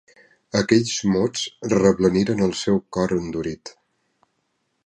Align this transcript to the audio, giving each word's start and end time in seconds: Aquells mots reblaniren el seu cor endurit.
Aquells 0.59 0.93
mots 1.15 1.43
reblaniren 1.75 2.43
el 2.49 2.57
seu 2.65 2.83
cor 2.99 3.15
endurit. 3.19 3.77